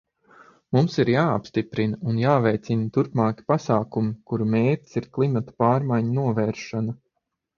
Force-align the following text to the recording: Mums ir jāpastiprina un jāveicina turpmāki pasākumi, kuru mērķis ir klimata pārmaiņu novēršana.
Mums 0.75 0.95
ir 1.01 1.09
jāpastiprina 1.15 1.99
un 2.13 2.21
jāveicina 2.21 2.87
turpmāki 2.95 3.45
pasākumi, 3.53 4.15
kuru 4.31 4.49
mērķis 4.55 4.97
ir 5.01 5.09
klimata 5.19 5.55
pārmaiņu 5.65 6.17
novēršana. 6.21 6.97